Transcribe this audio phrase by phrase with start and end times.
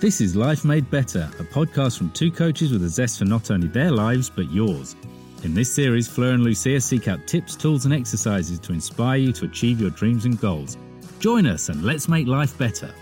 [0.00, 3.50] This is Life Made Better, a podcast from two coaches with a zest for not
[3.50, 4.96] only their lives, but yours.
[5.42, 9.30] In this series, Fleur and Lucia seek out tips, tools, and exercises to inspire you
[9.34, 10.78] to achieve your dreams and goals.
[11.18, 12.94] Join us and let's make life better.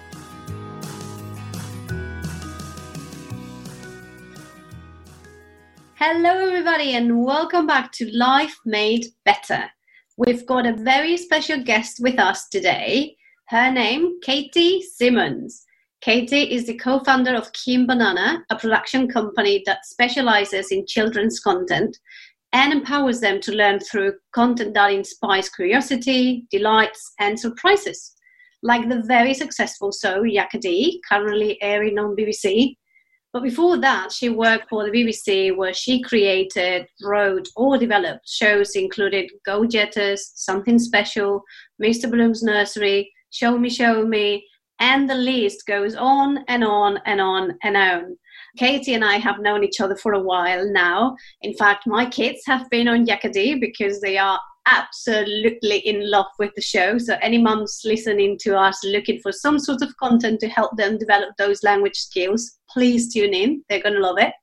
[5.94, 9.70] Hello, everybody, and welcome back to Life Made Better.
[10.16, 13.16] We've got a very special guest with us today.
[13.51, 15.65] Her name, Katie Simmons.
[16.01, 21.41] Katie is the co founder of King Banana, a production company that specializes in children's
[21.41, 21.98] content
[22.52, 28.15] and empowers them to learn through content that inspires curiosity, delights, and surprises.
[28.62, 32.77] Like the very successful show Yakka Dee, currently airing on BBC.
[33.33, 38.74] But before that, she worked for the BBC where she created, wrote, or developed shows
[38.77, 41.43] including Go Jetters, Something Special,
[41.83, 42.10] Mr.
[42.10, 44.45] Bloom's Nursery, Show Me, Show Me,
[44.80, 48.16] and the list goes on and on and on and on.
[48.57, 51.16] Katie and I have known each other for a while now.
[51.43, 56.26] In fact, my kids have been on Yakka Dee because they are absolutely in love
[56.38, 56.99] with the show.
[56.99, 60.99] So, any mums listening to us looking for some sort of content to help them
[60.99, 63.65] develop those language skills, please tune in.
[63.68, 64.34] They're going to love it.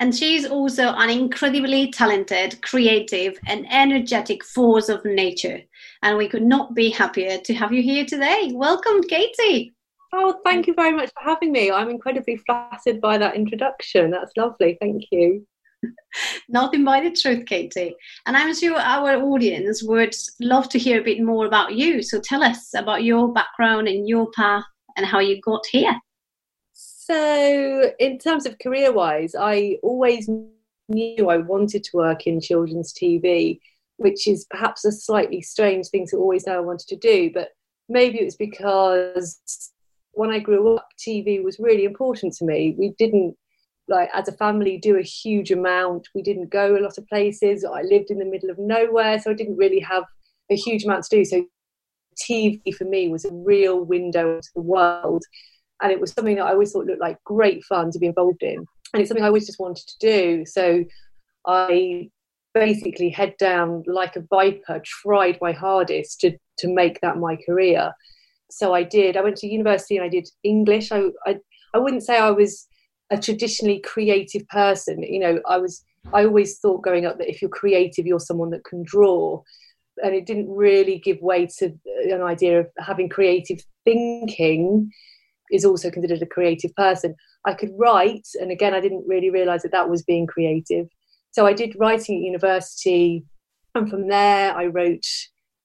[0.00, 5.60] And she's also an incredibly talented, creative, and energetic force of nature.
[6.04, 8.50] And we could not be happier to have you here today.
[8.52, 9.74] Welcome, Katie.
[10.12, 11.70] Oh, thank you very much for having me.
[11.70, 14.10] I'm incredibly flattered by that introduction.
[14.10, 14.76] That's lovely.
[14.82, 15.46] Thank you.
[16.50, 17.96] Nothing by the truth, Katie.
[18.26, 22.02] And I'm sure our audience would love to hear a bit more about you.
[22.02, 24.64] So tell us about your background and your path
[24.98, 25.98] and how you got here.
[26.74, 30.28] So, in terms of career wise, I always
[30.88, 33.58] knew I wanted to work in children's TV,
[33.96, 37.30] which is perhaps a slightly strange thing to always know I wanted to do.
[37.32, 37.48] But
[37.88, 39.72] maybe it was because
[40.12, 42.74] when I grew up, TV was really important to me.
[42.78, 43.36] We didn't,
[43.88, 46.08] like, as a family, do a huge amount.
[46.14, 47.64] We didn't go a lot of places.
[47.64, 50.04] I lived in the middle of nowhere, so I didn't really have
[50.50, 51.24] a huge amount to do.
[51.24, 51.46] So,
[52.16, 55.24] TV for me was a real window into the world
[55.82, 58.42] and it was something that I always thought looked like great fun to be involved
[58.42, 60.46] in, and it's something I always just wanted to do.
[60.46, 60.84] So
[61.46, 62.10] I
[62.54, 67.92] basically head down like a viper, tried my hardest to to make that my career.
[68.50, 69.16] So I did.
[69.16, 70.92] I went to university and I did English.
[70.92, 71.38] I I,
[71.74, 72.66] I wouldn't say I was
[73.10, 75.02] a traditionally creative person.
[75.02, 75.84] You know, I was.
[76.12, 79.42] I always thought growing up that if you're creative, you're someone that can draw
[80.02, 81.72] and it didn't really give way to
[82.10, 84.90] an idea of having creative thinking
[85.50, 87.14] is also considered a creative person.
[87.44, 90.88] I could write, and again, I didn't really realize that that was being creative.
[91.34, 93.24] So I did writing at university,
[93.74, 95.04] and from there, I wrote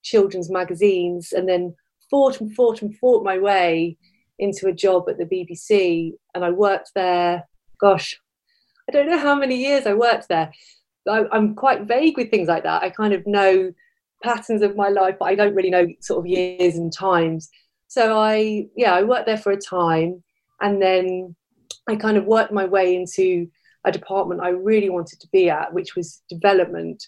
[0.01, 1.75] children's magazines and then
[2.09, 3.95] fought and fought and fought my way
[4.39, 6.13] into a job at the BBC.
[6.33, 7.47] And I worked there,
[7.79, 8.19] gosh,
[8.89, 10.51] I don't know how many years I worked there.
[11.07, 12.81] I, I'm quite vague with things like that.
[12.81, 13.71] I kind of know
[14.23, 17.47] patterns of my life, but I don't really know sort of years and times.
[17.85, 20.23] So I, yeah, I worked there for a time
[20.61, 21.35] and then
[21.87, 23.47] I kind of worked my way into
[23.85, 27.03] a department I really wanted to be at, which was development,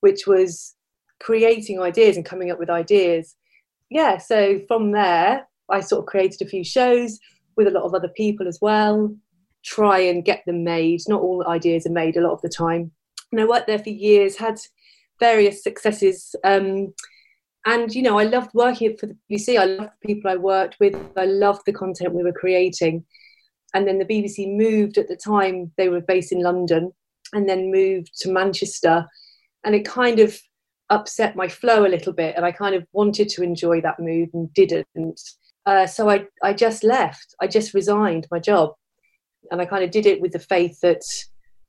[0.00, 0.74] which was
[1.20, 3.36] creating ideas and coming up with ideas.
[3.90, 7.18] Yeah, so from there, I sort of created a few shows
[7.56, 9.14] with a lot of other people as well,
[9.64, 11.00] try and get them made.
[11.08, 12.90] Not all ideas are made a lot of the time.
[13.32, 14.58] And I worked there for years, had
[15.20, 16.34] various successes.
[16.44, 16.92] Um,
[17.66, 20.76] and you know i loved working for the bbc i loved the people i worked
[20.80, 23.04] with i loved the content we were creating
[23.74, 26.92] and then the bbc moved at the time they were based in london
[27.32, 29.06] and then moved to manchester.
[29.64, 30.38] And it kind of
[30.90, 34.28] upset my flow a little bit and i kind of wanted to enjoy that move
[34.32, 35.20] and didn't.
[35.64, 37.34] Uh, so I, I just left.
[37.40, 38.74] I just resigned my job.
[39.50, 41.02] And i kind of did it with the faith that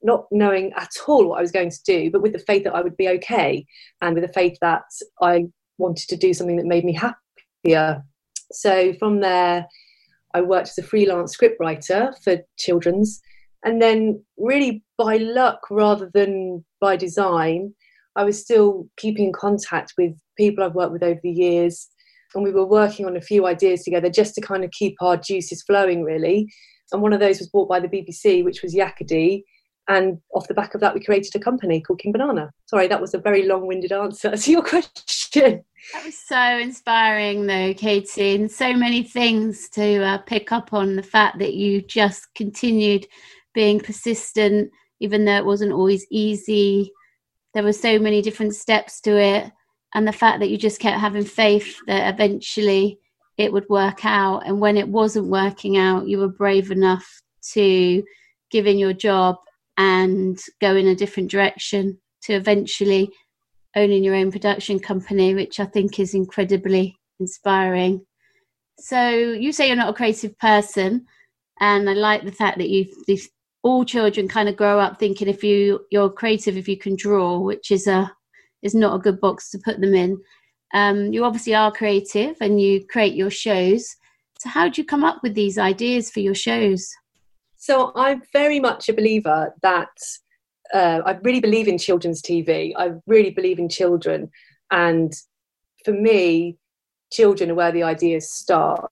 [0.04, 2.76] not knowing at all what I was going to do, but with the faith that
[2.76, 3.66] I would be okay,
[4.02, 4.84] and with the faith that
[5.22, 5.48] I
[5.78, 8.04] wanted to do something that made me happier.
[8.52, 9.68] So from there,
[10.38, 13.20] I worked as a freelance scriptwriter for children's.
[13.66, 17.74] And then, really by luck rather than by design,
[18.16, 21.88] I was still keeping in contact with people I've worked with over the years.
[22.36, 25.18] And we were working on a few ideas together just to kind of keep our
[25.18, 26.48] juices flowing, really.
[26.92, 29.44] And one of those was bought by the BBC, which was Yakka Dee.
[29.88, 32.52] And off the back of that, we created a company called King Banana.
[32.66, 35.64] Sorry, that was a very long winded answer to your question.
[35.94, 40.96] That was so inspiring, though, Katie, and so many things to uh, pick up on
[40.96, 43.08] the fact that you just continued
[43.54, 46.92] being persistent, even though it wasn't always easy.
[47.54, 49.52] There were so many different steps to it,
[49.94, 53.00] and the fact that you just kept having faith that eventually
[53.38, 54.46] it would work out.
[54.46, 57.22] And when it wasn't working out, you were brave enough
[57.54, 58.04] to
[58.52, 59.38] give in your job
[59.78, 63.10] and go in a different direction to eventually
[63.76, 68.06] owning your own production company, which I think is incredibly inspiring.
[68.80, 71.06] So you say you're not a creative person,
[71.60, 72.86] and I like the fact that you
[73.64, 77.40] all children kind of grow up thinking if you you're creative if you can draw,
[77.40, 78.12] which is a
[78.64, 80.18] is not a good box to put them in.
[80.74, 83.96] Um, you obviously are creative and you create your shows.
[84.40, 86.90] So how do you come up with these ideas for your shows?
[87.58, 89.90] So I'm very much a believer that
[90.74, 92.74] uh, I really believe in children's TV.
[92.78, 94.30] I really believe in children,
[94.72, 95.14] and
[95.84, 96.58] for me,
[97.12, 98.92] children are where the ideas start.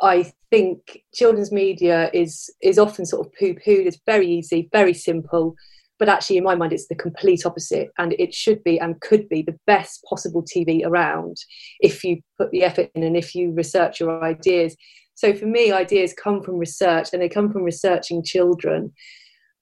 [0.00, 3.86] I think children's media is is often sort of poo pooed.
[3.86, 5.56] It's very easy, very simple,
[5.98, 9.28] but actually, in my mind, it's the complete opposite, and it should be and could
[9.28, 11.36] be the best possible TV around
[11.80, 14.76] if you put the effort in and if you research your ideas.
[15.18, 18.92] So for me, ideas come from research, and they come from researching children.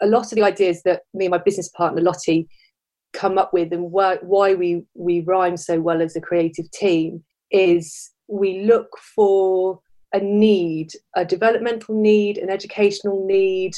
[0.02, 2.46] A lot of the ideas that me and my business partner Lottie
[3.14, 4.18] come up with, and why,
[4.54, 9.80] we we rhyme so well as a creative team, is we look for
[10.12, 13.72] a need, a developmental need, an educational need,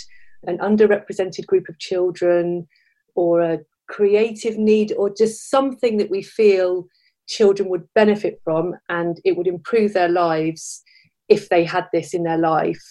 [0.48, 2.66] an underrepresented group of children,
[3.14, 6.88] or a creative need, or just something that we feel
[7.28, 10.82] children would benefit from and it would improve their lives
[11.28, 12.82] if they had this in their life.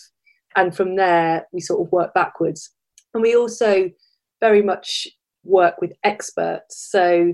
[0.55, 2.71] And from there, we sort of work backwards.
[3.13, 3.89] And we also
[4.39, 5.07] very much
[5.43, 6.87] work with experts.
[6.89, 7.33] So,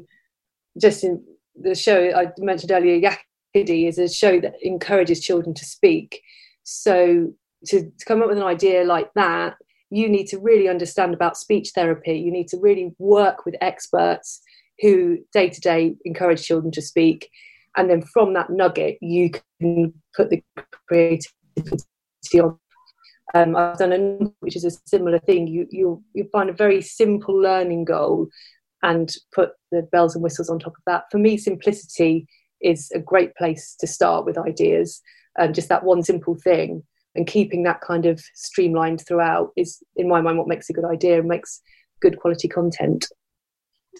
[0.81, 1.23] just in
[1.55, 6.21] the show I mentioned earlier, Yakka Dee is a show that encourages children to speak.
[6.63, 7.33] So,
[7.67, 9.55] to, to come up with an idea like that,
[9.89, 12.17] you need to really understand about speech therapy.
[12.17, 14.41] You need to really work with experts
[14.81, 17.29] who day to day encourage children to speak.
[17.75, 20.43] And then from that nugget, you can put the
[20.87, 21.29] creativity
[22.39, 22.57] on.
[23.33, 25.47] Um, I've done a which is a similar thing.
[25.47, 28.27] You you you find a very simple learning goal
[28.83, 31.05] and put the bells and whistles on top of that.
[31.09, 32.27] For me, simplicity
[32.61, 35.01] is a great place to start with ideas.
[35.37, 36.83] And just that one simple thing
[37.15, 40.85] and keeping that kind of streamlined throughout is in my mind what makes a good
[40.85, 41.61] idea and makes
[42.01, 43.07] good quality content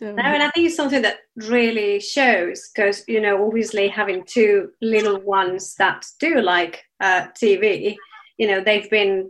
[0.02, 4.72] no, and I think it's something that really shows because you know, obviously having two
[4.82, 7.96] little ones that do like uh, TV,
[8.38, 9.30] you know, they've been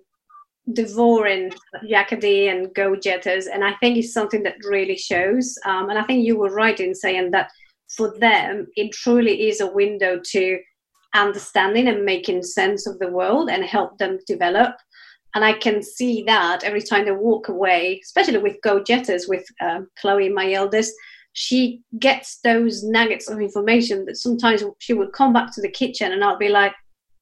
[0.72, 1.52] devouring
[1.84, 5.58] Yakka Dee and Go Jetters, and I think it's something that really shows.
[5.66, 7.50] Um, and I think you were right in saying that
[7.96, 10.60] for them, it truly is a window to
[11.14, 14.76] understanding and making sense of the world and help them develop.
[15.36, 19.46] And I can see that every time they walk away, especially with Go Jetters, with
[19.62, 20.94] um, Chloe, my eldest,
[21.34, 26.12] she gets those nuggets of information that sometimes she would come back to the kitchen
[26.12, 26.74] and I'll be like,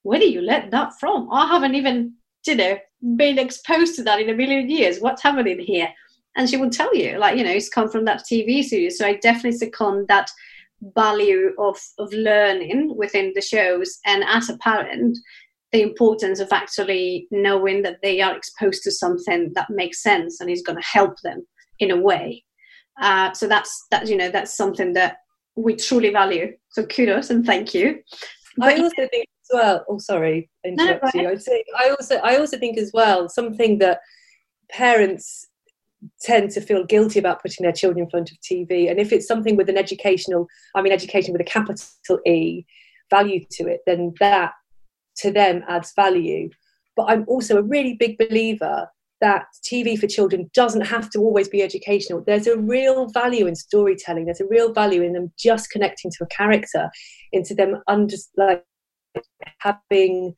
[0.04, 1.32] where do you let that from?
[1.32, 2.14] I haven't even,
[2.46, 2.78] you know,
[3.16, 5.00] been exposed to that in a million years.
[5.00, 5.90] What's happening here?
[6.36, 8.98] And she would tell you, like, you know, it's come from that TV series.
[8.98, 10.30] So I definitely second that
[10.96, 15.18] value of, of learning within the shows and as a parent
[15.72, 20.50] the importance of actually knowing that they are exposed to something that makes sense and
[20.50, 21.46] is going to help them
[21.80, 22.44] in a way.
[23.02, 25.18] Uh, so that's that you know that's something that
[25.56, 26.52] we truly value.
[26.72, 28.02] So kudos and thank you.
[28.58, 31.30] But i also think as well oh sorry interrupt no, you.
[31.30, 34.00] I'd say, i also i also think as well something that
[34.70, 35.48] parents
[36.22, 38.90] tend to feel guilty about putting their children in front of TV.
[38.90, 41.86] And if it's something with an educational, I mean, education with a capital
[42.26, 42.66] E
[43.10, 44.54] value to it, then that
[45.18, 46.50] to them adds value.
[46.96, 48.88] But I'm also a really big believer
[49.22, 52.24] that TV for children doesn't have to always be educational.
[52.26, 54.26] There's a real value in storytelling.
[54.26, 56.90] There's a real value in them just connecting to a character,
[57.32, 58.66] into them under like
[59.60, 60.34] having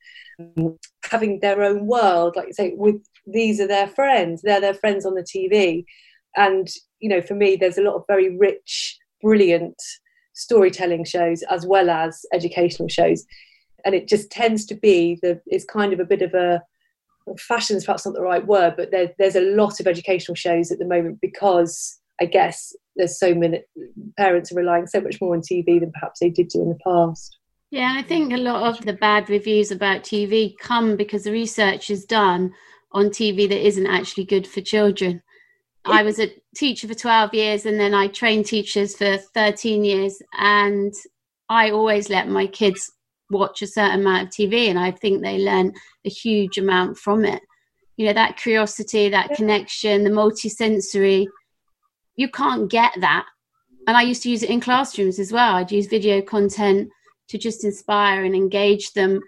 [1.10, 2.36] having their own world.
[2.36, 5.84] Like you say, with these are their friends they're their friends on the tv
[6.36, 6.68] and
[7.00, 9.76] you know for me there's a lot of very rich brilliant
[10.34, 13.24] storytelling shows as well as educational shows
[13.84, 16.62] and it just tends to be the it's kind of a bit of a
[17.38, 20.70] fashion is perhaps not the right word but there, there's a lot of educational shows
[20.70, 23.62] at the moment because i guess there's so many
[24.18, 26.78] parents are relying so much more on tv than perhaps they did do in the
[26.84, 27.38] past
[27.70, 31.88] yeah i think a lot of the bad reviews about tv come because the research
[31.88, 32.52] is done
[32.94, 35.20] on TV that isn't actually good for children.
[35.84, 40.22] I was a teacher for 12 years and then I trained teachers for 13 years.
[40.38, 40.94] And
[41.50, 42.90] I always let my kids
[43.30, 45.72] watch a certain amount of TV and I think they learn
[46.04, 47.42] a huge amount from it.
[47.96, 51.26] You know, that curiosity, that connection, the multisensory,
[52.16, 53.26] you can't get that.
[53.86, 55.54] And I used to use it in classrooms as well.
[55.54, 56.88] I'd use video content
[57.28, 59.20] to just inspire and engage them,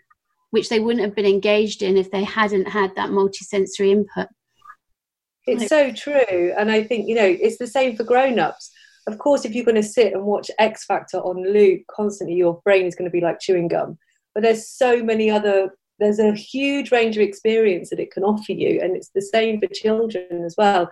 [0.51, 4.29] which they wouldn't have been engaged in if they hadn't had that multisensory input.
[5.47, 6.53] It's so true.
[6.59, 8.71] And I think, you know, it's the same for grown ups.
[9.07, 12.61] Of course, if you're going to sit and watch X Factor on loop constantly, your
[12.65, 13.99] brain is going to be like chewing gum.
[14.35, 18.53] But there's so many other, there's a huge range of experience that it can offer
[18.53, 18.81] you.
[18.83, 20.91] And it's the same for children as well.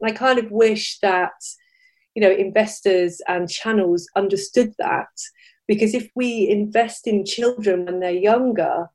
[0.00, 1.32] And I kind of wish that,
[2.14, 5.08] you know, investors and channels understood that.
[5.66, 8.88] Because if we invest in children when they're younger,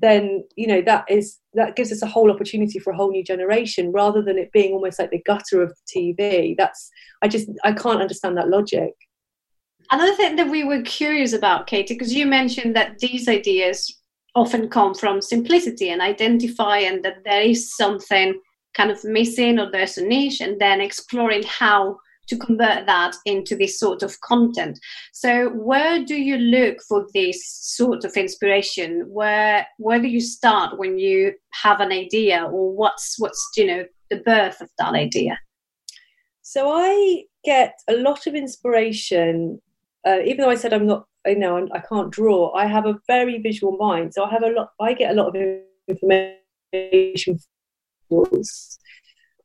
[0.00, 3.24] then you know that is that gives us a whole opportunity for a whole new
[3.24, 6.90] generation rather than it being almost like the gutter of the tv that's
[7.22, 8.92] i just i can't understand that logic.
[9.92, 14.00] Another thing that we were curious about katie because you mentioned that these ideas
[14.34, 18.38] often come from simplicity and identify and that there is something
[18.74, 21.96] kind of missing or there's a niche and then exploring how
[22.28, 24.78] to convert that into this sort of content.
[25.12, 29.04] So where do you look for this sort of inspiration?
[29.08, 33.84] Where where do you start when you have an idea or what's what's you know
[34.10, 35.38] the birth of that idea?
[36.42, 39.60] So I get a lot of inspiration,
[40.06, 42.52] uh, even though I said I'm not, you know, I'm, I can not draw.
[42.54, 44.70] I have a very visual mind, so I have a lot.
[44.80, 45.42] I get a lot of
[45.88, 47.40] information.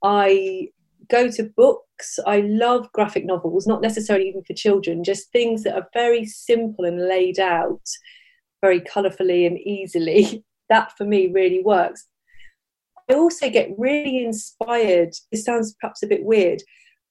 [0.04, 0.68] I
[1.12, 2.18] go to books.
[2.26, 6.86] I love graphic novels, not necessarily even for children, just things that are very simple
[6.86, 7.82] and laid out
[8.62, 10.44] very colourfully and easily.
[10.70, 12.08] That for me really works.
[13.10, 16.64] I also get really inspired, it sounds perhaps a bit weird,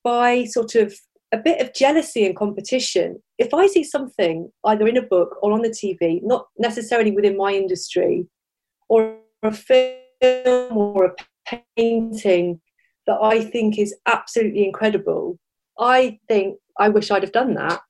[0.03, 0.95] by sort of
[1.31, 3.23] a bit of jealousy and competition.
[3.37, 7.37] If I see something either in a book or on the TV, not necessarily within
[7.37, 8.27] my industry,
[8.89, 12.63] or a film or a painting
[13.11, 15.37] that I think is absolutely incredible,
[15.81, 17.81] I think I wish I'd have done that.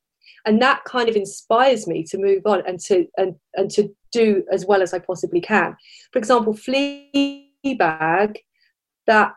[0.47, 4.43] And that kind of inspires me to move on and to and, and to do
[4.51, 5.77] as well as I possibly can.
[6.11, 8.37] For example, Fleabag,
[9.07, 9.35] that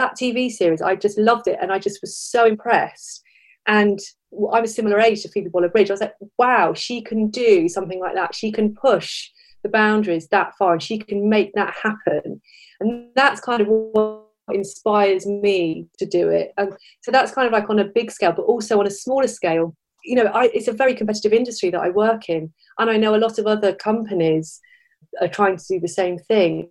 [0.00, 3.22] that TV series, I just loved it and I just was so impressed.
[3.68, 4.00] And
[4.52, 5.90] I'm a similar age to Phoebe Waller-Bridge.
[5.90, 8.34] I was like, wow, she can do something like that.
[8.34, 9.30] She can push
[9.62, 12.40] the boundaries that far and she can make that happen.
[12.80, 14.19] And that's kind of what
[14.54, 16.52] inspires me to do it.
[16.56, 19.28] And so that's kind of like on a big scale, but also on a smaller
[19.28, 19.74] scale.
[20.04, 23.14] You know, I, it's a very competitive industry that I work in, and I know
[23.14, 24.60] a lot of other companies
[25.20, 26.70] are trying to do the same thing.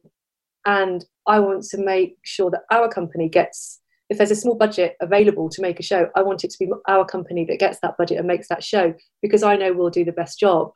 [0.65, 4.95] And I want to make sure that our company gets, if there's a small budget
[5.01, 7.97] available to make a show, I want it to be our company that gets that
[7.97, 10.71] budget and makes that show because I know we'll do the best job.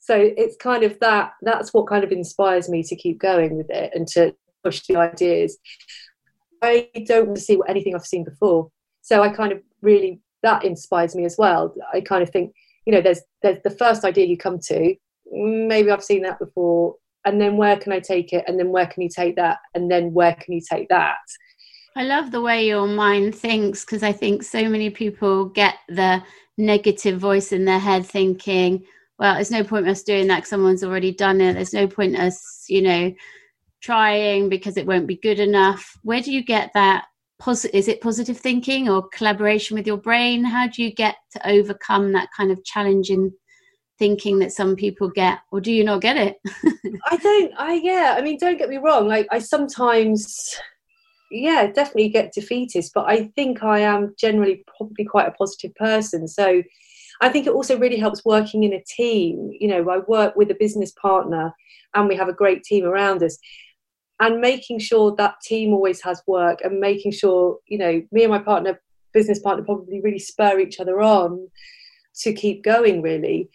[0.00, 3.70] So it's kind of that, that's what kind of inspires me to keep going with
[3.70, 4.34] it and to
[4.64, 5.58] push the ideas.
[6.62, 8.70] I don't want to see anything I've seen before.
[9.02, 11.74] So I kind of really that inspires me as well.
[11.92, 12.52] I kind of think,
[12.86, 14.94] you know, there's there's the first idea you come to,
[15.30, 18.44] maybe I've seen that before, and then where can I take it?
[18.46, 19.58] And then where can you take that?
[19.74, 21.16] And then where can you take that?
[21.94, 26.22] I love the way your mind thinks because I think so many people get the
[26.56, 28.84] negative voice in their head thinking,
[29.18, 31.54] well, there's no point us doing that someone's already done it.
[31.54, 33.12] There's no point us, you know,
[33.82, 35.96] trying because it won't be good enough.
[36.02, 37.04] Where do you get that
[37.72, 40.44] is it positive thinking or collaboration with your brain?
[40.44, 43.32] How do you get to overcome that kind of challenging
[43.98, 45.40] thinking that some people get?
[45.50, 46.36] Or do you not get it?
[47.10, 50.56] I don't i yeah i mean don't get me wrong like i sometimes
[51.30, 56.28] yeah definitely get defeatist but i think i am generally probably quite a positive person.
[56.28, 56.62] So
[57.20, 59.50] i think it also really helps working in a team.
[59.58, 61.52] You know i work with a business partner
[61.94, 63.36] and we have a great team around us
[64.22, 68.30] and making sure that team always has work and making sure you know me and
[68.30, 68.80] my partner
[69.12, 71.48] business partner probably really spur each other on
[72.14, 73.50] to keep going really.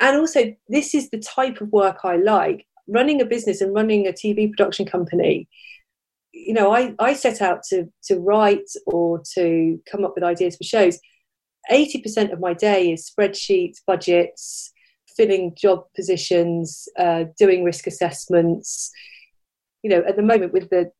[0.00, 2.66] And also this is the type of work i like.
[2.88, 5.48] Running a business and running a tv production company
[6.32, 10.56] you know i, I set out to to write or to come up with ideas
[10.56, 10.98] for shows.
[11.70, 14.72] 80% of my day is spreadsheets budgets
[15.16, 18.90] filling job positions uh, doing risk assessments
[19.82, 20.90] you know, at the moment with the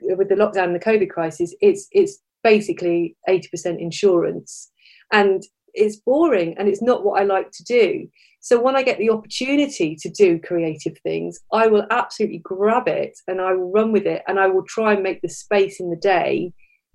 [0.00, 4.70] with the lockdown and the COVID crisis, it's it's basically eighty percent insurance,
[5.12, 5.42] and
[5.76, 8.08] it's boring and it's not what I like to do.
[8.40, 13.18] So when I get the opportunity to do creative things, I will absolutely grab it
[13.28, 15.90] and I will run with it and I will try and make the space in
[15.90, 16.52] the day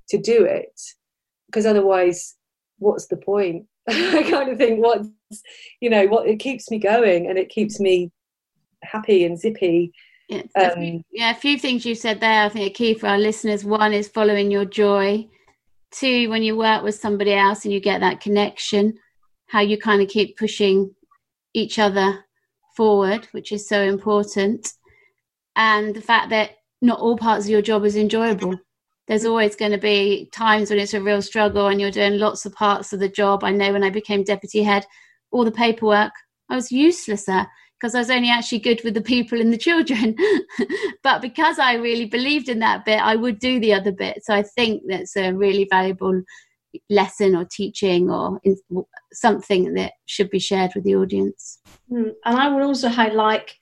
[0.09, 0.79] to do it.
[1.47, 2.35] Because otherwise,
[2.79, 3.65] what's the point?
[3.89, 5.07] I kind of think what's
[5.79, 8.11] you know what it keeps me going and it keeps me
[8.83, 9.91] happy and zippy
[10.31, 12.93] yeah, a few, um, yeah, a few things you said there I think are key
[12.93, 13.65] for our listeners.
[13.65, 15.27] One is following your joy.
[15.91, 18.97] Two, when you work with somebody else and you get that connection,
[19.47, 20.95] how you kind of keep pushing
[21.53, 22.23] each other
[22.77, 24.71] forward, which is so important,
[25.57, 28.57] and the fact that not all parts of your job is enjoyable.
[29.07, 32.45] There's always going to be times when it's a real struggle and you're doing lots
[32.45, 33.43] of parts of the job.
[33.43, 34.85] I know when I became deputy head,
[35.31, 36.13] all the paperwork,
[36.49, 37.49] I was useless there
[37.81, 40.15] because I was only actually good with the people and the children.
[41.03, 44.23] but because I really believed in that bit, I would do the other bit.
[44.23, 46.21] So I think that's a really valuable
[46.89, 48.55] lesson or teaching or in,
[49.13, 51.59] something that should be shared with the audience.
[51.91, 52.11] Mm.
[52.25, 53.55] And I would also highlight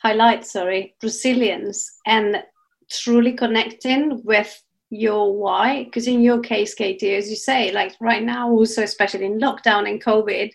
[0.00, 2.40] highlight sorry resilience and
[2.88, 8.22] truly connecting with your why because in your case katie as you say like right
[8.22, 10.52] now also especially in lockdown and covid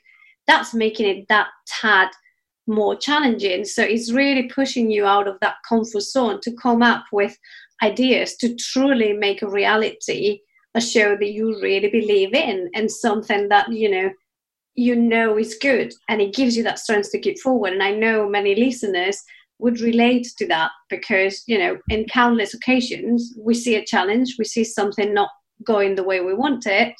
[0.48, 2.10] that's making it that tad
[2.68, 3.66] more challenging.
[3.66, 7.38] So it's really pushing you out of that comfort zone to come up with
[7.82, 10.40] ideas to truly make a reality
[10.76, 14.10] a show that you really believe in and something that you know
[14.76, 15.94] you know is good.
[16.10, 17.74] And it gives you that strength to keep forward.
[17.74, 19.22] And i know many listeners
[19.60, 24.46] would relate to that because you know in countless occasions we see a challenge we
[24.46, 25.30] see something not
[25.66, 26.94] going the way we want it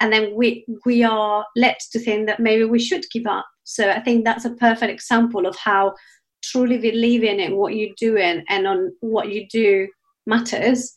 [0.00, 3.90] and then we we are led to think that maybe we should give up so
[3.90, 5.94] i think that's a perfect example of how
[6.42, 9.86] truly believing in what you're doing and on what you do
[10.26, 10.94] matters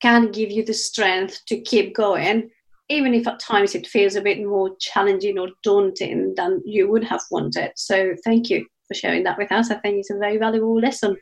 [0.00, 2.50] can give you the strength to keep going,
[2.90, 7.04] even if at times it feels a bit more challenging or daunting than you would
[7.04, 7.70] have wanted.
[7.76, 9.70] So, thank you for sharing that with us.
[9.70, 11.16] I think it's a very valuable lesson.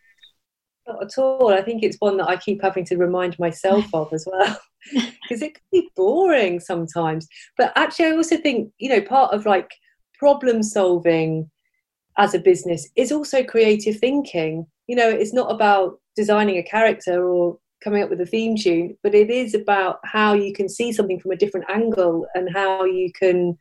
[0.89, 1.53] Not at all.
[1.53, 4.59] I think it's one that I keep having to remind myself of as well,
[4.93, 7.29] because it can be boring sometimes.
[7.57, 9.71] But actually, I also think, you know, part of like
[10.23, 11.51] problem solving
[12.17, 14.65] as a business is also creative thinking.
[14.87, 18.97] You know, it's not about designing a character or coming up with a theme tune,
[19.03, 22.85] but it is about how you can see something from a different angle and how
[22.85, 23.59] you can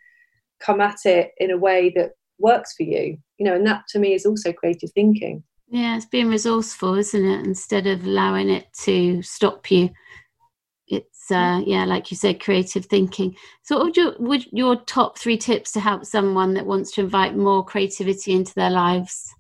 [0.60, 3.18] come at it in a way that works for you.
[3.40, 5.44] You know, and that to me is also creative thinking.
[5.68, 7.44] Yeah, it's being resourceful, isn't it?
[7.44, 9.90] Instead of allowing it to stop you.
[11.22, 13.36] It's uh, yeah, like you said, creative thinking.
[13.64, 17.02] So, what would your would your top three tips to help someone that wants to
[17.02, 19.34] invite more creativity into their lives?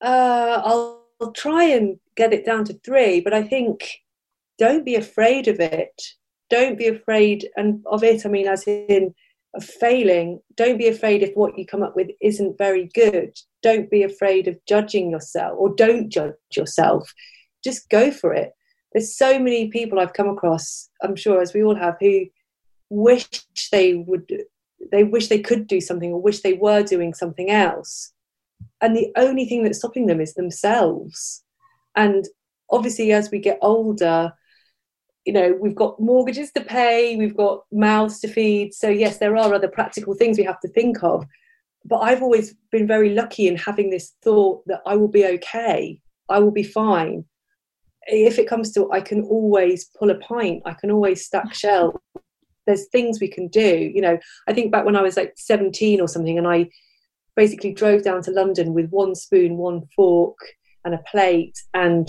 [0.00, 3.84] Uh, I'll, I'll try and get it down to three, but I think
[4.58, 6.00] don't be afraid of it.
[6.50, 8.24] Don't be afraid and of it.
[8.24, 9.14] I mean, as in
[9.54, 10.40] of failing.
[10.56, 13.36] Don't be afraid if what you come up with isn't very good.
[13.62, 17.12] Don't be afraid of judging yourself or don't judge yourself.
[17.62, 18.52] Just go for it.
[18.94, 22.26] There's so many people I've come across, I'm sure as we all have, who
[22.88, 23.28] wish
[23.72, 24.30] they would
[24.92, 28.12] they wish they could do something or wish they were doing something else.
[28.80, 31.42] And the only thing that's stopping them is themselves.
[31.96, 32.26] And
[32.70, 34.32] obviously as we get older,
[35.24, 39.36] you know we've got mortgages to pay we've got mouths to feed so yes there
[39.36, 41.24] are other practical things we have to think of
[41.84, 46.00] but i've always been very lucky in having this thought that i will be okay
[46.28, 47.24] i will be fine
[48.06, 51.54] if it comes to i can always pull a pint i can always stack mm.
[51.54, 52.00] shell
[52.66, 56.00] there's things we can do you know i think back when i was like 17
[56.00, 56.68] or something and i
[57.36, 60.38] basically drove down to london with one spoon one fork
[60.84, 62.08] and a plate and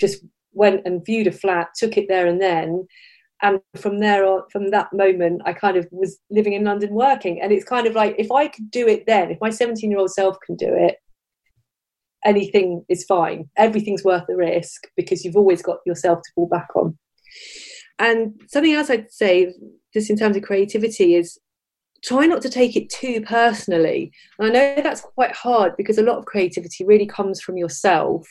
[0.00, 0.24] just
[0.56, 2.86] went and viewed a flat, took it there and then.
[3.42, 7.40] And from there on, from that moment, I kind of was living in London working.
[7.40, 10.00] And it's kind of like, if I could do it then, if my 17 year
[10.00, 10.96] old self can do it,
[12.26, 13.48] anything is fine.
[13.56, 16.98] Everything's worth the risk because you've always got yourself to fall back on.
[17.98, 19.54] And something else I'd say,
[19.94, 21.38] just in terms of creativity, is
[22.04, 24.12] try not to take it too personally.
[24.38, 28.28] And I know that's quite hard because a lot of creativity really comes from yourself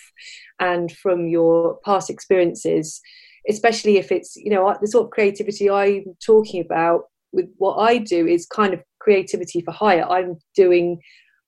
[0.60, 3.01] and from your past experiences,
[3.49, 7.97] especially if it's, you know, the sort of creativity I'm talking about with what I
[7.97, 10.05] do is kind of creativity for hire.
[10.08, 10.99] I'm doing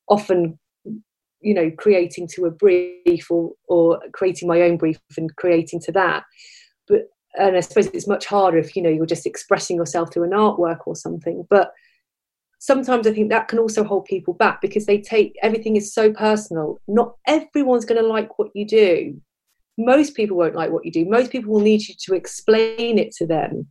[0.10, 0.60] often,
[1.48, 5.94] you know, creating to a brief or, or creating my own brief and creating to
[5.94, 6.24] that.
[6.90, 7.04] But
[7.40, 10.32] and I suppose it's much harder if you know you're just expressing yourself through an
[10.32, 11.48] artwork or something.
[11.50, 11.72] But
[12.60, 16.12] sometimes I think that can also hold people back because they take everything is so
[16.12, 16.82] personal.
[16.86, 19.22] Not everyone's going to like what you do.
[19.78, 21.06] Most people won't like what you do.
[21.06, 23.68] Most people will need you to explain it to them.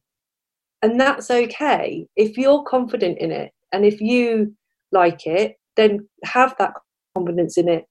[0.80, 2.06] And that's okay.
[2.16, 4.56] If you're confident in it and if you
[4.92, 6.72] like it, then have that
[7.16, 7.84] confidence in it.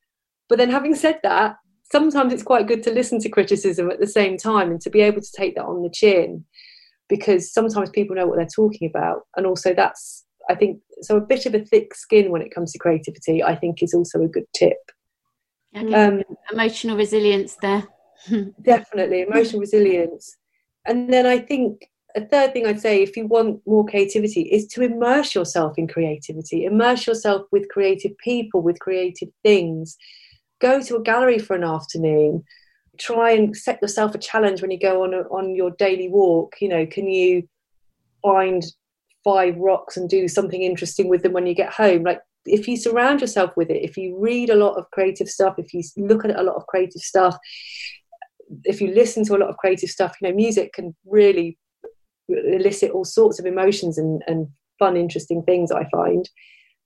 [0.50, 1.56] But then, having said that,
[1.92, 5.02] sometimes it's quite good to listen to criticism at the same time and to be
[5.02, 6.46] able to take that on the chin
[7.10, 9.22] because sometimes people know what they're talking about.
[9.36, 11.18] And also, that's I think so.
[11.18, 14.22] A bit of a thick skin when it comes to creativity, I think, is also
[14.22, 14.78] a good tip.
[15.76, 17.84] Um, emotional resilience there.
[18.62, 20.38] definitely emotional resilience,
[20.86, 24.68] and then I think a third thing I'd say, if you want more creativity, is
[24.68, 26.66] to immerse yourself in creativity.
[26.66, 29.98] Immerse yourself with creative people, with creative things.
[30.62, 32.44] Go to a gallery for an afternoon.
[32.98, 36.56] Try and set yourself a challenge when you go on a, on your daily walk.
[36.62, 37.48] You know, can you
[38.24, 38.64] find
[39.24, 42.04] five rocks and do something interesting with them when you get home?
[42.04, 45.56] Like, if you surround yourself with it, if you read a lot of creative stuff,
[45.58, 47.36] if you look at a lot of creative stuff,
[48.64, 51.58] if you listen to a lot of creative stuff, you know, music can really
[52.28, 54.48] elicit all sorts of emotions and, and
[54.80, 56.30] fun, interesting things, I find,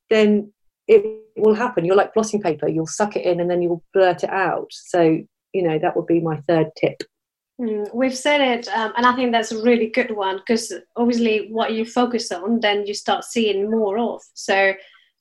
[0.10, 0.52] then
[0.88, 1.06] it
[1.38, 1.86] will happen.
[1.86, 4.67] You're like blotting paper, you'll suck it in and then you'll blurt it out.
[4.71, 5.19] So,
[5.54, 7.04] you know, that would be my third tip.
[7.60, 11.49] Mm, we've said it, um, and I think that's a really good one because obviously,
[11.52, 14.21] what you focus on, then you start seeing more of.
[14.34, 14.73] So,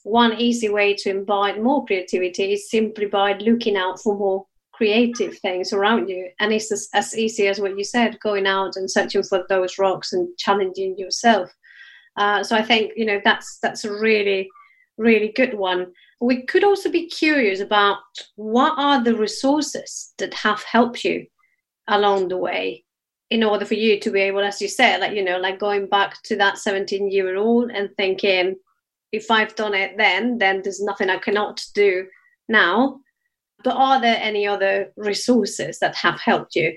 [0.05, 4.47] one easy way to imbibe more creativity is simply by looking out for more
[4.79, 6.31] creative things around you.
[6.41, 9.79] And it's as, as easy as what you said going out and searching for those
[9.79, 11.51] rocks and challenging yourself.
[12.17, 14.49] Uh, so i think you know that's that's a really
[14.99, 15.93] really good one.
[16.21, 17.99] We could also be curious about
[18.35, 21.27] what are the resources that have helped you
[21.87, 22.85] along the way
[23.31, 25.87] in order for you to be able as you said like you know like going
[25.87, 28.57] back to that 17 year old and thinking
[29.13, 32.07] if i've done it then then there's nothing i cannot do
[32.49, 32.99] now
[33.65, 36.77] but are there any other resources that have helped you?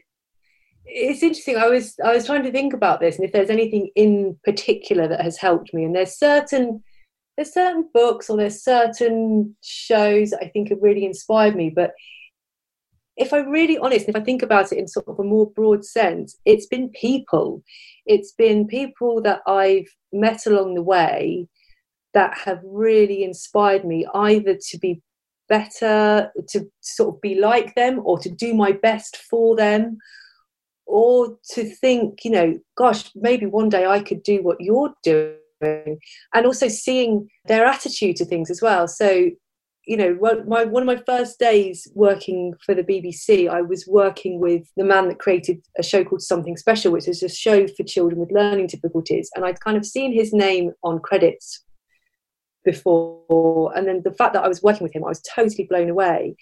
[0.85, 1.57] It's interesting.
[1.57, 5.07] I was I was trying to think about this and if there's anything in particular
[5.07, 5.83] that has helped me.
[5.83, 6.83] And there's certain
[7.37, 11.69] there's certain books or there's certain shows that I think have really inspired me.
[11.69, 11.93] But
[13.15, 15.85] if I'm really honest, if I think about it in sort of a more broad
[15.85, 17.63] sense, it's been people.
[18.05, 21.47] It's been people that I've met along the way
[22.13, 25.01] that have really inspired me either to be
[25.51, 29.97] better, to sort of be like them, or to do my best for them,
[30.85, 35.99] or to think, you know, gosh, maybe one day I could do what you're doing.
[36.33, 38.87] And also seeing their attitude to things as well.
[38.87, 39.29] So,
[39.85, 44.39] you know, my, one of my first days working for the BBC, I was working
[44.39, 47.83] with the man that created a show called Something Special, which is a show for
[47.83, 49.29] children with learning difficulties.
[49.35, 51.65] And I'd kind of seen his name on credits
[52.63, 55.89] before and then the fact that i was working with him i was totally blown
[55.89, 56.35] away.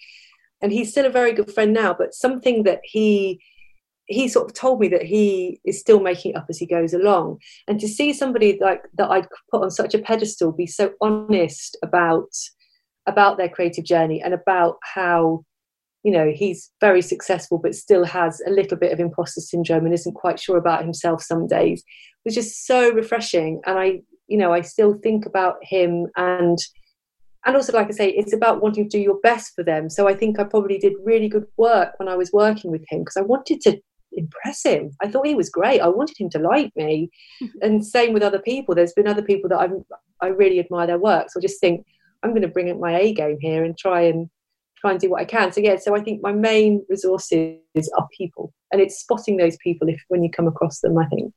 [0.61, 3.41] And he's still a very good friend now but something that he
[4.07, 7.37] he sort of told me that he is still making up as he goes along.
[7.67, 11.77] And to see somebody like that i'd put on such a pedestal be so honest
[11.83, 12.29] about
[13.07, 15.45] about their creative journey and about how
[16.03, 19.93] you know he's very successful but still has a little bit of imposter syndrome and
[19.93, 21.83] isn't quite sure about himself some days
[22.25, 23.61] was just so refreshing.
[23.65, 26.57] And i you know i still think about him and
[27.45, 29.89] and also like i say it's about wanting to do your best for them.
[29.89, 32.99] So i think i probably did really good work when i was working with him
[32.99, 33.79] because i wanted to
[34.13, 34.91] impress him.
[35.01, 35.81] I thought he was great.
[35.81, 37.11] I wanted him to like me.
[37.43, 37.57] Mm-hmm.
[37.61, 38.73] And same with other people.
[38.73, 39.83] There's been other people that i'm
[40.21, 41.27] i really admire their work.
[41.29, 41.85] So i just think
[42.23, 44.29] i'm going to bring up my a game here and try and
[44.77, 45.51] try and do what i can.
[45.51, 48.53] So yeah so i think my main resources are people.
[48.71, 51.33] And it's spotting those people if when you come across them i think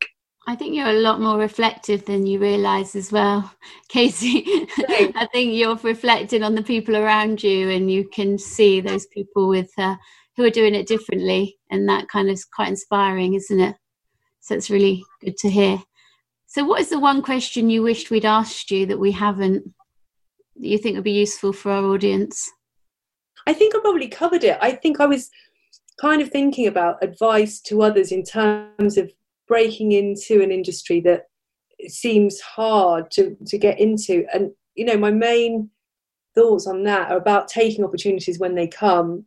[0.47, 3.53] I think you're a lot more reflective than you realise as well,
[3.89, 4.45] Casey.
[4.47, 9.49] I think you're reflecting on the people around you, and you can see those people
[9.49, 9.97] with uh,
[10.37, 13.77] who are doing it differently, and that kind of is quite inspiring, isn't it?
[14.41, 15.81] So it's really good to hear.
[16.47, 19.63] So, what is the one question you wished we'd asked you that we haven't?
[20.57, 22.51] That you think would be useful for our audience?
[23.47, 24.59] I think I probably covered it.
[24.61, 25.31] I think I was
[26.01, 29.13] kind of thinking about advice to others in terms of
[29.53, 31.25] breaking into an industry that
[31.87, 34.25] seems hard to, to get into.
[34.33, 35.69] And, you know, my main
[36.35, 39.27] thoughts on that are about taking opportunities when they come,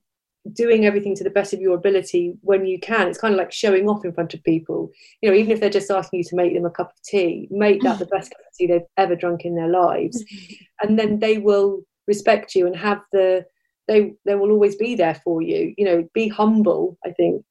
[0.51, 3.07] doing everything to the best of your ability when you can.
[3.07, 4.89] It's kind of like showing off in front of people.
[5.21, 7.47] You know, even if they're just asking you to make them a cup of tea,
[7.51, 10.25] make that the best cup of tea they've ever drunk in their lives.
[10.81, 13.45] And then they will respect you and have the
[13.87, 15.75] they they will always be there for you.
[15.77, 17.45] You know, be humble, I think.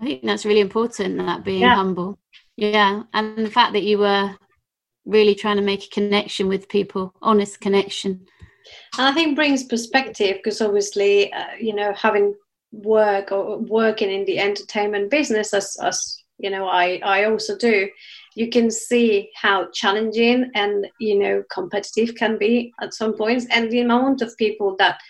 [0.00, 1.74] I think that's really important, that being yeah.
[1.74, 2.18] humble.
[2.56, 3.02] Yeah.
[3.12, 4.34] And the fact that you were
[5.04, 8.26] really trying to make a connection with people, honest connection.
[8.98, 12.34] And I think brings perspective because obviously, uh, you know, having
[12.72, 17.88] work or working in the entertainment business as, as you know, I, I also do,
[18.36, 23.46] you can see how challenging and, you know, competitive can be at some points.
[23.50, 25.00] And the amount of people that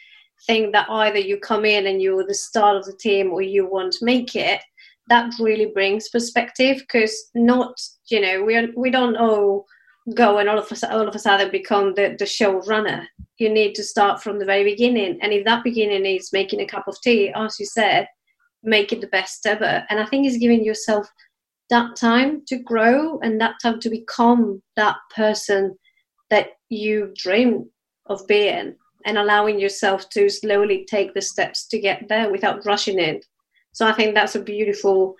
[0.46, 3.66] think that either you come in and you're the star of the team or you
[3.66, 4.60] won't make it
[5.08, 7.74] that really brings perspective because not
[8.10, 9.66] you know we are, we don't all
[10.14, 13.06] go and all of a, all of a sudden become the, the show runner
[13.38, 16.66] you need to start from the very beginning and if that beginning is making a
[16.66, 18.06] cup of tea as you said
[18.64, 19.84] make it the best ever.
[19.88, 21.06] And i think it's giving yourself
[21.70, 25.76] that time to grow and that time to become that person
[26.30, 27.68] that you dream
[28.06, 32.98] of being and allowing yourself to slowly take the steps to get there without rushing
[32.98, 33.24] it
[33.78, 35.16] so i think that's a beautiful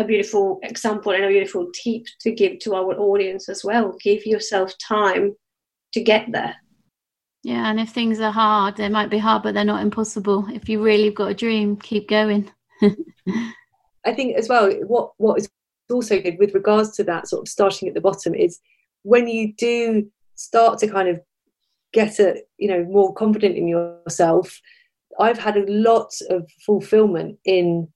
[0.00, 3.96] a beautiful example and a beautiful tip to give to our audience as well.
[4.02, 5.36] Give yourself time
[5.92, 6.56] to get there.
[7.42, 10.46] Yeah and if things are hard they might be hard but they're not impossible.
[10.50, 12.50] If you really have got a dream keep going.
[12.82, 15.48] I think as well what what is
[15.90, 18.60] also good with regards to that sort of starting at the bottom is
[19.02, 21.20] when you do start to kind of
[21.92, 24.60] get a you know more confident in yourself
[25.18, 27.88] i've had a lot of fulfillment in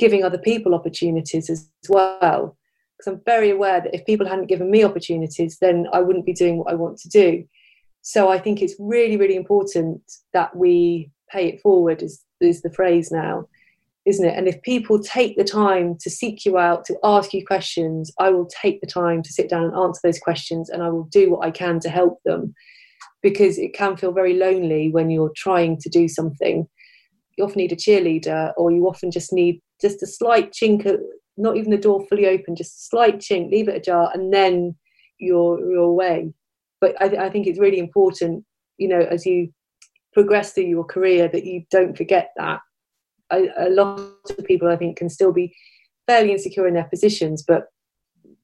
[0.00, 2.56] giving other people opportunities as well
[2.96, 6.32] because i'm very aware that if people hadn't given me opportunities then i wouldn't be
[6.32, 7.44] doing what i want to do
[8.02, 10.00] so i think it's really really important
[10.32, 13.46] that we pay it forward is, is the phrase now
[14.06, 14.36] isn't it?
[14.36, 18.30] And if people take the time to seek you out, to ask you questions, I
[18.30, 21.30] will take the time to sit down and answer those questions and I will do
[21.30, 22.54] what I can to help them
[23.22, 26.66] because it can feel very lonely when you're trying to do something.
[27.36, 30.90] You often need a cheerleader or you often just need just a slight chink,
[31.36, 34.74] not even the door fully open, just a slight chink, leave it ajar and then
[35.18, 36.32] you're, you're away.
[36.80, 38.44] But I, I think it's really important,
[38.78, 39.52] you know, as you
[40.12, 42.60] progress through your career that you don't forget that
[43.30, 45.54] a, lot of people I think can still be
[46.06, 47.66] fairly insecure in their positions, but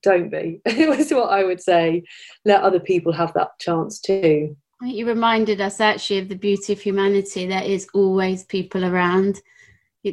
[0.03, 0.61] don't be.
[0.67, 2.05] Was what I would say.
[2.45, 4.57] Let other people have that chance too.
[4.83, 7.47] You reminded us actually of the beauty of humanity.
[7.47, 9.41] There is always people around.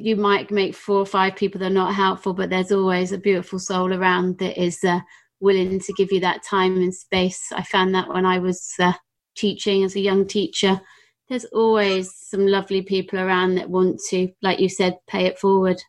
[0.01, 3.17] You might make four or five people that are not helpful, but there's always a
[3.17, 4.99] beautiful soul around that is uh,
[5.39, 7.51] willing to give you that time and space.
[7.51, 8.93] I found that when I was uh,
[9.35, 10.81] teaching as a young teacher,
[11.29, 15.81] there's always some lovely people around that want to, like you said, pay it forward.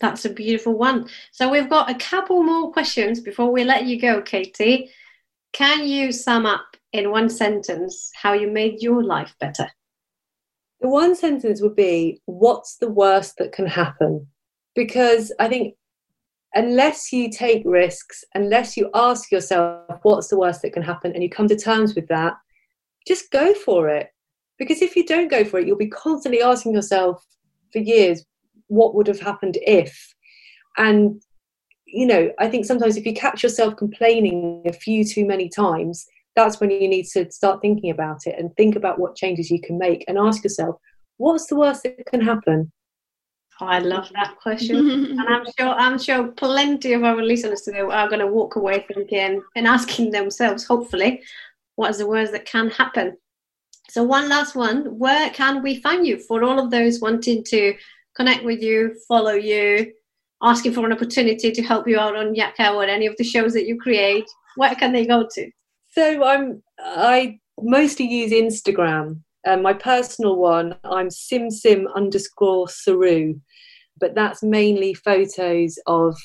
[0.00, 1.08] That's a beautiful one.
[1.30, 4.90] So we've got a couple more questions before we let you go, Katie.
[5.52, 9.70] Can you sum up in one sentence how you made your life better?
[10.84, 14.26] The one sentence would be What's the worst that can happen?
[14.74, 15.76] Because I think
[16.52, 21.14] unless you take risks, unless you ask yourself, What's the worst that can happen?
[21.14, 22.34] and you come to terms with that,
[23.06, 24.08] just go for it.
[24.58, 27.24] Because if you don't go for it, you'll be constantly asking yourself
[27.72, 28.22] for years,
[28.66, 30.14] what would have happened if?
[30.76, 31.22] And,
[31.86, 36.06] you know, I think sometimes if you catch yourself complaining a few too many times,
[36.36, 39.60] that's when you need to start thinking about it and think about what changes you
[39.60, 40.76] can make and ask yourself,
[41.16, 42.72] what's the worst that can happen?
[43.60, 47.80] Oh, I love that question, and I'm sure I'm sure plenty of our listeners today
[47.80, 51.22] are going to walk away thinking and asking themselves, hopefully,
[51.76, 53.16] what is the worst that can happen?
[53.90, 57.74] So, one last one where can we find you for all of those wanting to
[58.16, 59.92] connect with you, follow you,
[60.42, 63.52] asking for an opportunity to help you out on Yakka or any of the shows
[63.52, 64.28] that you create?
[64.56, 65.50] Where can they go to?
[65.94, 69.20] So, I'm I mostly use Instagram.
[69.46, 73.34] Um, my personal one, I'm simsim underscore saru,
[74.00, 76.16] but that's mainly photos of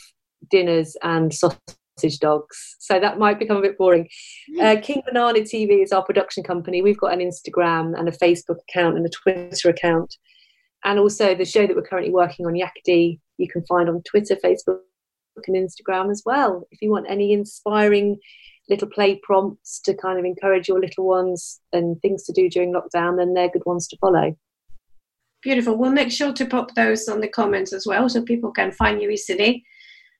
[0.50, 2.78] dinners and sausage dogs.
[2.80, 4.08] So that might become a bit boring.
[4.56, 4.78] Mm.
[4.78, 6.82] Uh, King Banana TV is our production company.
[6.82, 10.16] We've got an Instagram and a Facebook account and a Twitter account.
[10.86, 14.02] And also the show that we're currently working on, Yakka Dee, you can find on
[14.04, 14.80] Twitter, Facebook,
[15.46, 16.68] and Instagram as well.
[16.72, 18.18] If you want any inspiring
[18.70, 22.74] little play prompts to kind of encourage your little ones and things to do during
[22.74, 24.36] lockdown, then they're good ones to follow.
[25.42, 25.78] Beautiful.
[25.78, 29.02] We'll make sure to pop those on the comments as well so people can find
[29.02, 29.64] you easily.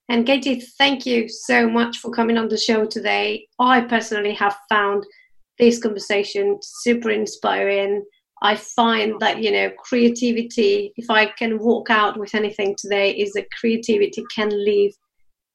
[0.08, 3.48] And Katie, thank you so much for coming on the show today.
[3.60, 5.06] I personally have found
[5.60, 8.04] this conversation super inspiring.
[8.42, 13.34] I find that, you know, creativity, if I can walk out with anything today, is
[13.34, 14.94] that creativity can live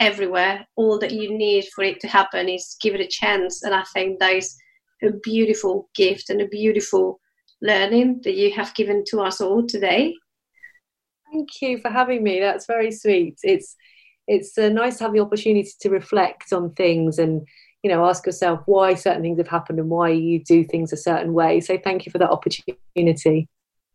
[0.00, 0.66] everywhere.
[0.76, 3.62] All that you need for it to happen is give it a chance.
[3.62, 4.56] And I think that is
[5.02, 7.20] a beautiful gift and a beautiful
[7.62, 10.14] learning that you have given to us all today.
[11.32, 12.40] Thank you for having me.
[12.40, 13.38] That's very sweet.
[13.42, 13.76] It's
[14.26, 17.46] it's uh, nice to have the opportunity to reflect on things and
[17.82, 20.96] you know ask yourself why certain things have happened and why you do things a
[20.96, 23.48] certain way so thank you for that opportunity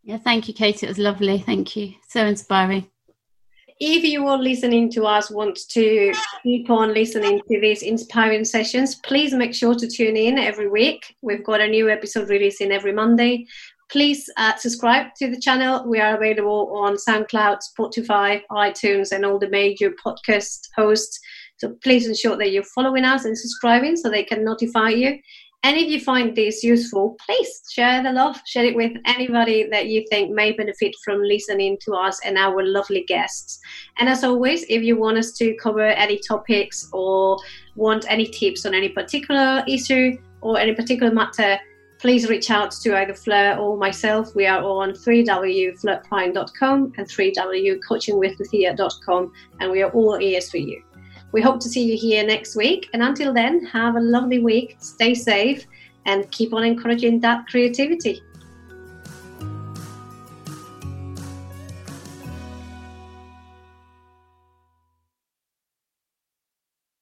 [0.04, 2.88] yeah thank you kate it was lovely thank you so inspiring
[3.80, 6.14] if you are listening to us want to
[6.44, 11.16] keep on listening to these inspiring sessions please make sure to tune in every week
[11.22, 13.46] we've got a new episode releasing every monday
[13.90, 15.84] please uh, subscribe to the channel.
[15.88, 21.20] We are available on SoundCloud, Spotify, iTunes, and all the major podcast hosts.
[21.58, 25.18] So please ensure that you're following us and subscribing so they can notify you.
[25.64, 29.88] And if you find this useful, please share the love, share it with anybody that
[29.88, 33.60] you think may benefit from listening to us and our lovely guests.
[33.98, 37.38] And as always, if you want us to cover any topics or
[37.76, 41.60] want any tips on any particular issue or any particular matter,
[42.00, 44.34] please reach out to either Fleur or myself.
[44.34, 50.82] We are on 3wflirtprime.com and 3wcoachingwithlucia.com, and we are all ears for you.
[51.32, 52.90] We hope to see you here next week.
[52.94, 55.66] And until then, have a lovely week, stay safe,
[56.06, 58.22] and keep on encouraging that creativity.